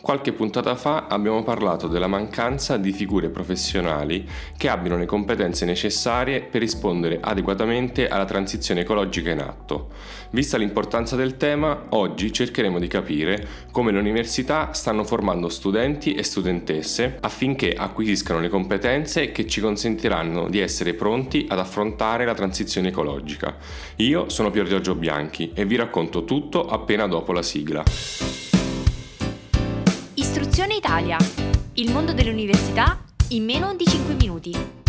Qualche 0.00 0.32
puntata 0.32 0.76
fa 0.76 1.06
abbiamo 1.08 1.42
parlato 1.42 1.88
della 1.88 2.06
mancanza 2.06 2.76
di 2.76 2.92
figure 2.92 3.28
professionali 3.28 4.24
che 4.56 4.68
abbiano 4.68 4.98
le 4.98 5.04
competenze 5.06 5.64
necessarie 5.64 6.42
per 6.42 6.60
rispondere 6.60 7.18
adeguatamente 7.20 8.06
alla 8.06 8.24
transizione 8.24 8.82
ecologica 8.82 9.30
in 9.30 9.40
atto. 9.40 9.88
Vista 10.30 10.58
l'importanza 10.58 11.16
del 11.16 11.36
tema, 11.36 11.86
oggi 11.88 12.32
cercheremo 12.32 12.78
di 12.78 12.86
capire 12.86 13.48
come 13.72 13.90
le 13.90 13.98
università 13.98 14.72
stanno 14.74 15.02
formando 15.02 15.48
studenti 15.48 16.14
e 16.14 16.22
studentesse 16.22 17.18
affinché 17.20 17.72
acquisiscano 17.72 18.38
le 18.38 18.48
competenze 18.48 19.32
che 19.32 19.46
ci 19.48 19.60
consentiranno 19.60 20.48
di 20.48 20.60
essere 20.60 20.94
pronti 20.94 21.46
ad 21.48 21.58
affrontare 21.58 22.24
la 22.24 22.34
transizione 22.34 22.88
ecologica. 22.88 23.56
Io 23.96 24.28
sono 24.28 24.50
Pier 24.50 24.68
Giorgio 24.68 24.94
Bianchi 24.94 25.50
e 25.52 25.64
vi 25.64 25.74
racconto 25.74 26.24
tutto 26.24 26.64
appena 26.68 27.08
dopo 27.08 27.32
la 27.32 27.42
sigla. 27.42 28.55
Istruzione 30.56 30.78
Italia. 30.80 31.18
Il 31.74 31.92
mondo 31.92 32.14
delle 32.14 32.30
università 32.30 32.98
in 33.28 33.44
meno 33.44 33.74
di 33.74 33.84
5 33.84 34.14
minuti. 34.14 34.85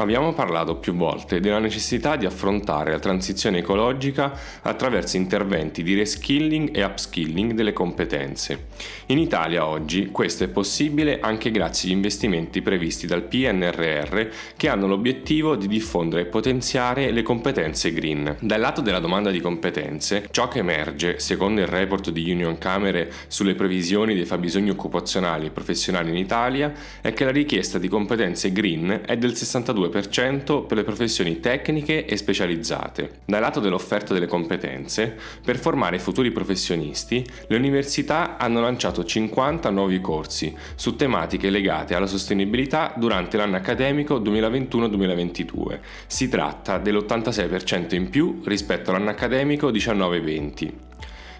Abbiamo 0.00 0.32
parlato 0.32 0.76
più 0.76 0.94
volte 0.94 1.40
della 1.40 1.58
necessità 1.58 2.14
di 2.14 2.24
affrontare 2.24 2.92
la 2.92 3.00
transizione 3.00 3.58
ecologica 3.58 4.32
attraverso 4.62 5.16
interventi 5.16 5.82
di 5.82 5.96
reskilling 5.96 6.70
e 6.72 6.84
upskilling 6.84 7.52
delle 7.52 7.72
competenze. 7.72 8.66
In 9.06 9.18
Italia 9.18 9.66
oggi 9.66 10.10
questo 10.12 10.44
è 10.44 10.48
possibile 10.48 11.18
anche 11.18 11.50
grazie 11.50 11.88
agli 11.88 11.96
investimenti 11.96 12.62
previsti 12.62 13.08
dal 13.08 13.24
PNRR 13.24 14.26
che 14.56 14.68
hanno 14.68 14.86
l'obiettivo 14.86 15.56
di 15.56 15.66
diffondere 15.66 16.22
e 16.22 16.26
potenziare 16.26 17.10
le 17.10 17.22
competenze 17.22 17.92
green. 17.92 18.36
Dal 18.38 18.60
lato 18.60 18.80
della 18.80 19.00
domanda 19.00 19.32
di 19.32 19.40
competenze, 19.40 20.28
ciò 20.30 20.46
che 20.46 20.60
emerge, 20.60 21.18
secondo 21.18 21.60
il 21.60 21.66
report 21.66 22.10
di 22.10 22.30
Union 22.30 22.56
Camere 22.56 23.10
sulle 23.26 23.56
previsioni 23.56 24.14
dei 24.14 24.26
fabbisogni 24.26 24.70
occupazionali 24.70 25.46
e 25.46 25.50
professionali 25.50 26.10
in 26.10 26.16
Italia, 26.16 26.72
è 27.00 27.12
che 27.12 27.24
la 27.24 27.32
richiesta 27.32 27.78
di 27.78 27.88
competenze 27.88 28.52
green 28.52 29.00
è 29.04 29.16
del 29.16 29.32
62% 29.32 29.86
2% 29.88 30.66
per 30.66 30.76
le 30.76 30.84
professioni 30.84 31.40
tecniche 31.40 32.04
e 32.04 32.16
specializzate. 32.16 33.20
Dal 33.24 33.40
lato 33.40 33.60
dell'offerta 33.60 34.14
delle 34.14 34.26
competenze, 34.26 35.16
per 35.44 35.58
formare 35.58 35.98
futuri 35.98 36.30
professionisti, 36.30 37.26
le 37.46 37.56
università 37.56 38.36
hanno 38.36 38.60
lanciato 38.60 39.04
50 39.04 39.70
nuovi 39.70 40.00
corsi 40.00 40.54
su 40.74 40.96
tematiche 40.96 41.50
legate 41.50 41.94
alla 41.94 42.06
sostenibilità 42.06 42.94
durante 42.96 43.36
l'anno 43.36 43.56
accademico 43.56 44.18
2021-2022. 44.20 45.78
Si 46.06 46.28
tratta 46.28 46.78
dell'86% 46.78 47.94
in 47.94 48.10
più 48.10 48.40
rispetto 48.44 48.90
all'anno 48.90 49.10
accademico 49.10 49.70
19-20. 49.70 50.87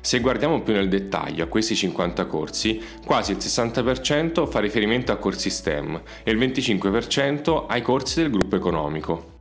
Se 0.00 0.20
guardiamo 0.20 0.62
più 0.62 0.72
nel 0.72 0.88
dettaglio 0.88 1.44
a 1.44 1.48
questi 1.48 1.74
50 1.74 2.26
corsi, 2.26 2.80
quasi 3.04 3.32
il 3.32 3.38
60% 3.38 4.48
fa 4.48 4.60
riferimento 4.60 5.12
a 5.12 5.16
corsi 5.16 5.50
STEM 5.50 6.00
e 6.22 6.30
il 6.30 6.38
25% 6.38 7.66
ai 7.68 7.82
corsi 7.82 8.20
del 8.20 8.30
gruppo 8.30 8.56
economico. 8.56 9.37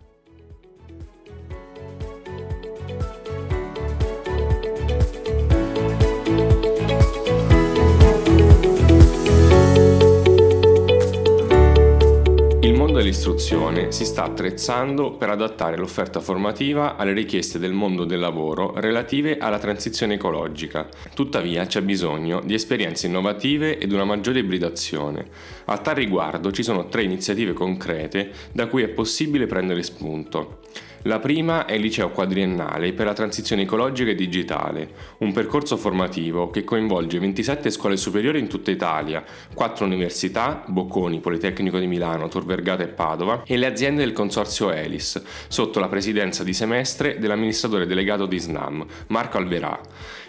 Dell'istruzione 12.98 13.92
si 13.92 14.06
sta 14.06 14.24
attrezzando 14.24 15.12
per 15.12 15.30
adattare 15.30 15.78
l'offerta 15.78 16.20
formativa 16.20 16.96
alle 16.96 17.14
richieste 17.14 17.60
del 17.60 17.72
mondo 17.72 18.06
del 18.06 18.20
lavoro 18.20 18.74
relative 18.80 19.38
alla 19.38 19.60
transizione 19.60 20.16
ecologica. 20.16 20.90
Tuttavia 21.14 21.68
c'è 21.68 21.82
bisogno 21.82 22.42
di 22.44 22.56
esperienze 22.56 23.06
innovative 23.06 23.78
ed 23.78 23.92
una 23.92 24.04
maggiore 24.04 24.40
ibridazione. 24.40 25.28
A 25.66 25.78
tal 25.78 25.94
riguardo 25.94 26.52
ci 26.52 26.64
sono 26.64 26.88
tre 26.88 27.04
iniziative 27.04 27.54
concrete 27.54 28.32
da 28.52 28.66
cui 28.66 28.82
è 28.82 28.88
possibile 28.88 29.46
prendere 29.46 29.84
spunto. 29.84 30.62
La 31.08 31.20
prima 31.20 31.64
è 31.64 31.72
il 31.72 31.80
liceo 31.80 32.10
quadriennale 32.10 32.92
per 32.92 33.06
la 33.06 33.14
transizione 33.14 33.62
ecologica 33.62 34.12
e 34.12 34.16
digitale, 34.16 34.90
un 35.20 35.32
percorso 35.32 35.78
formativo 35.78 36.50
che 36.50 36.66
coinvolge 36.66 37.18
27 37.18 37.70
scuole 37.70 37.96
superiori 37.96 38.40
in 38.40 38.50
tutta 38.50 38.72
Italia, 38.72 39.24
4 39.54 39.86
università, 39.86 40.66
Bocconi, 40.68 41.22
Politecnico 41.22 41.80
di 41.80 41.88
Milano, 41.88 42.28
Tor 42.28 42.44
Vergata 42.44 42.84
e 42.84 42.90
Padova, 42.90 43.44
e 43.46 43.56
le 43.56 43.68
aziende 43.68 44.04
del 44.04 44.12
consorzio 44.12 44.70
Elis, 44.70 45.24
sotto 45.48 45.80
la 45.80 45.88
presidenza 45.88 46.44
di 46.44 46.52
semestre 46.52 47.20
dell'amministratore 47.20 47.86
delegato 47.86 48.26
di 48.26 48.38
SNAM, 48.38 48.86
Marco 49.08 49.38
Alverà. 49.38 49.80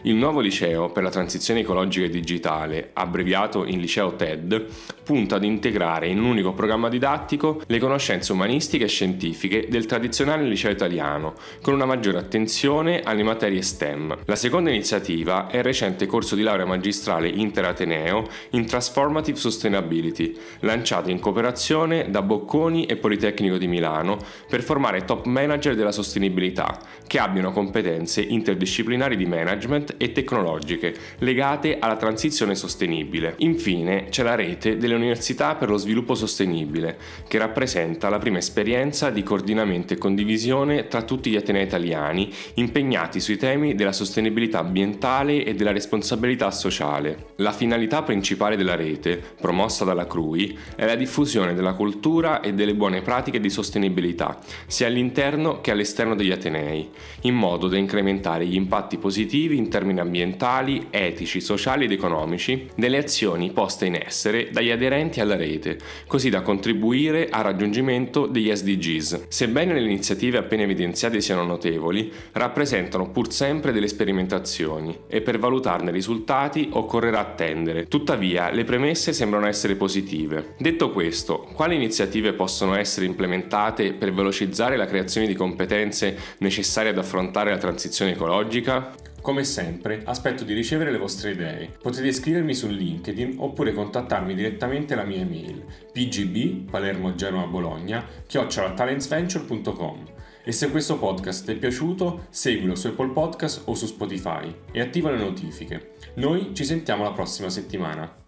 Il 0.02 0.14
nuovo 0.14 0.38
liceo 0.38 0.92
per 0.92 1.02
la 1.02 1.10
transizione 1.10 1.60
ecologica 1.60 2.06
e 2.06 2.10
digitale, 2.10 2.90
abbreviato 2.92 3.64
in 3.64 3.80
liceo 3.80 4.14
TED, 4.14 4.64
punta 5.02 5.36
ad 5.36 5.44
integrare 5.44 6.06
in 6.06 6.18
un 6.18 6.26
unico 6.26 6.52
programma 6.52 6.88
didattico 6.88 7.62
le 7.66 7.78
conoscenze 7.80 8.30
umanistiche 8.30 8.84
e 8.84 8.88
scientifiche 8.88 9.66
del 9.68 9.86
tradizionale 9.86 10.44
liceo 10.44 10.67
liceo 10.68 10.72
italiano, 10.72 11.34
con 11.62 11.74
una 11.74 11.84
maggiore 11.84 12.18
attenzione 12.18 13.00
alle 13.02 13.22
materie 13.22 13.62
STEM. 13.62 14.18
La 14.26 14.36
seconda 14.36 14.70
iniziativa 14.70 15.48
è 15.48 15.58
il 15.58 15.64
recente 15.64 16.06
corso 16.06 16.34
di 16.34 16.42
laurea 16.42 16.66
magistrale 16.66 17.28
Interateneo 17.28 18.26
in 18.50 18.66
Transformative 18.66 19.38
Sustainability, 19.38 20.36
lanciato 20.60 21.10
in 21.10 21.18
cooperazione 21.18 22.10
da 22.10 22.22
Bocconi 22.22 22.86
e 22.86 22.96
Politecnico 22.96 23.56
di 23.56 23.66
Milano 23.66 24.18
per 24.48 24.62
formare 24.62 25.04
top 25.04 25.26
manager 25.26 25.74
della 25.74 25.92
sostenibilità, 25.92 26.78
che 27.06 27.18
abbiano 27.18 27.52
competenze 27.52 28.20
interdisciplinari 28.20 29.16
di 29.16 29.26
management 29.26 29.94
e 29.96 30.12
tecnologiche 30.12 30.94
legate 31.18 31.78
alla 31.78 31.96
transizione 31.96 32.54
sostenibile. 32.54 33.34
Infine 33.38 34.06
c'è 34.10 34.22
la 34.22 34.34
rete 34.34 34.76
delle 34.76 34.94
università 34.94 35.54
per 35.54 35.70
lo 35.70 35.76
sviluppo 35.76 36.14
sostenibile, 36.14 36.96
che 37.26 37.38
rappresenta 37.38 38.08
la 38.08 38.18
prima 38.18 38.38
esperienza 38.38 39.10
di 39.10 39.22
coordinamento 39.22 39.94
e 39.94 39.98
condivisione 39.98 40.47
condivisione 40.48 40.88
tra 40.88 41.02
tutti 41.02 41.30
gli 41.30 41.36
atenei 41.36 41.64
italiani 41.64 42.32
impegnati 42.54 43.20
sui 43.20 43.36
temi 43.36 43.74
della 43.74 43.92
sostenibilità 43.92 44.60
ambientale 44.60 45.44
e 45.44 45.54
della 45.54 45.72
responsabilità 45.72 46.50
sociale. 46.50 47.26
La 47.36 47.52
finalità 47.52 48.02
principale 48.02 48.56
della 48.56 48.74
rete, 48.74 49.20
promossa 49.40 49.84
dalla 49.84 50.06
CRUI, 50.06 50.58
è 50.74 50.86
la 50.86 50.94
diffusione 50.94 51.54
della 51.54 51.74
cultura 51.74 52.40
e 52.40 52.54
delle 52.54 52.74
buone 52.74 53.02
pratiche 53.02 53.40
di 53.40 53.50
sostenibilità, 53.50 54.38
sia 54.66 54.86
all'interno 54.86 55.60
che 55.60 55.70
all'esterno 55.70 56.14
degli 56.14 56.32
atenei, 56.32 56.88
in 57.22 57.34
modo 57.34 57.68
da 57.68 57.76
incrementare 57.76 58.46
gli 58.46 58.54
impatti 58.54 58.96
positivi 58.98 59.56
in 59.56 59.68
termini 59.68 60.00
ambientali, 60.00 60.86
etici, 60.90 61.40
sociali 61.40 61.84
ed 61.84 61.92
economici 61.92 62.68
delle 62.74 62.98
azioni 62.98 63.50
poste 63.50 63.86
in 63.86 63.94
essere 63.94 64.48
dagli 64.50 64.70
aderenti 64.70 65.20
alla 65.20 65.36
rete, 65.36 65.78
così 66.06 66.30
da 66.30 66.42
contribuire 66.42 67.28
al 67.28 67.44
raggiungimento 67.44 68.26
degli 68.26 68.54
SDGs. 68.54 69.26
Sebbene 69.28 69.74
le 69.74 69.80
iniziative 69.80 70.37
appena 70.38 70.62
evidenziate 70.62 71.20
siano 71.20 71.44
notevoli, 71.44 72.12
rappresentano 72.32 73.10
pur 73.10 73.32
sempre 73.32 73.72
delle 73.72 73.88
sperimentazioni 73.88 74.98
e 75.08 75.20
per 75.20 75.38
valutarne 75.38 75.90
i 75.90 75.92
risultati 75.92 76.68
occorrerà 76.72 77.20
attendere. 77.20 77.86
Tuttavia, 77.86 78.50
le 78.50 78.64
premesse 78.64 79.12
sembrano 79.12 79.46
essere 79.46 79.76
positive. 79.76 80.54
Detto 80.58 80.90
questo, 80.90 81.48
quali 81.52 81.74
iniziative 81.74 82.32
possono 82.32 82.74
essere 82.74 83.06
implementate 83.06 83.92
per 83.92 84.12
velocizzare 84.12 84.76
la 84.76 84.86
creazione 84.86 85.26
di 85.26 85.34
competenze 85.34 86.16
necessarie 86.38 86.90
ad 86.90 86.98
affrontare 86.98 87.50
la 87.50 87.58
transizione 87.58 88.12
ecologica? 88.12 88.94
Come 89.20 89.44
sempre, 89.44 90.00
aspetto 90.04 90.44
di 90.44 90.54
ricevere 90.54 90.90
le 90.90 90.96
vostre 90.96 91.32
idee. 91.32 91.70
Potete 91.82 92.06
iscrivermi 92.06 92.54
su 92.54 92.68
LinkedIn 92.68 93.34
oppure 93.38 93.74
contattarmi 93.74 94.34
direttamente 94.34 94.94
alla 94.94 95.04
mia 95.04 95.20
email 95.20 95.64
pgb 95.92 96.70
palermo 96.70 97.14
genova 97.14 97.46
bologna 97.46 98.06
chiocciolatalentsventure.com 98.26 100.16
e 100.48 100.52
se 100.52 100.70
questo 100.70 100.98
podcast 100.98 101.44
ti 101.44 101.52
è 101.52 101.56
piaciuto, 101.56 102.28
seguilo 102.30 102.74
su 102.74 102.86
Apple 102.86 103.10
Podcast 103.10 103.64
o 103.66 103.74
su 103.74 103.84
Spotify 103.84 104.50
e 104.72 104.80
attiva 104.80 105.10
le 105.10 105.18
notifiche. 105.18 105.96
Noi 106.14 106.54
ci 106.54 106.64
sentiamo 106.64 107.04
la 107.04 107.12
prossima 107.12 107.50
settimana. 107.50 108.27